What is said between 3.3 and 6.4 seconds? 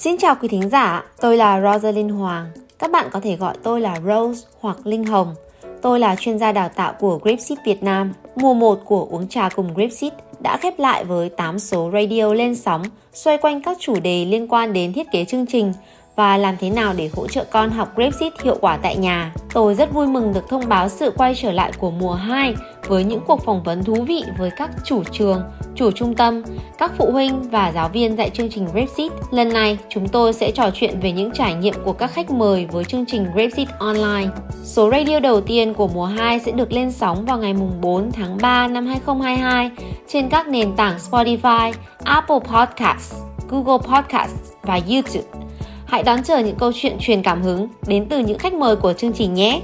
gọi tôi là Rose hoặc Linh Hồng. Tôi là chuyên